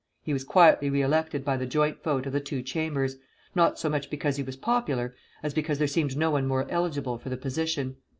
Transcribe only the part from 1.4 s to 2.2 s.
by the joint